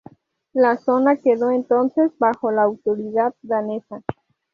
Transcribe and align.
La 0.53 0.77
zona 0.77 1.15
quedó 1.17 1.51
entonces 1.51 2.09
bajo 2.17 2.49
la 2.49 2.63
autoridad 2.63 3.35
danesa. 3.43 4.01